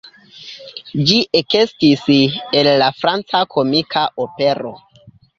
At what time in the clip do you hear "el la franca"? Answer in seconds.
2.61-3.41